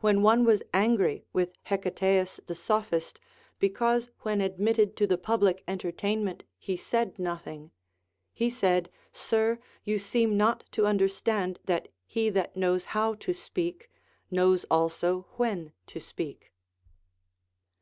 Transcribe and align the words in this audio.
When 0.00 0.20
one 0.20 0.44
was 0.44 0.62
angry 0.74 1.24
with 1.32 1.54
Hecataeus 1.64 2.38
the 2.48 2.54
Sophist 2.54 3.18
because 3.58 4.10
when 4.20 4.42
ad 4.42 4.60
mitted 4.60 4.94
to 4.98 5.06
the 5.06 5.16
public 5.16 5.64
entertainment 5.66 6.44
he 6.58 6.76
said 6.76 7.18
nothing, 7.18 7.70
he 8.34 8.50
said, 8.50 8.90
Sir, 9.10 9.58
you 9.84 9.98
seem 9.98 10.36
not 10.36 10.64
to 10.72 10.84
understand 10.86 11.60
that 11.64 11.88
he 12.04 12.28
that 12.28 12.58
knows 12.58 12.84
how 12.92 13.14
to 13.24 13.32
speak 13.32 13.90
knows 14.30 14.66
also 14.70 15.22
when 15.38 15.72
to 15.86 15.98
speak. 15.98 16.52